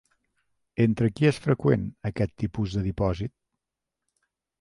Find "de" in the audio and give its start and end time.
2.79-2.83